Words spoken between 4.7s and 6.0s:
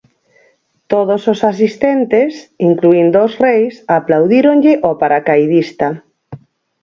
ao paracaidista.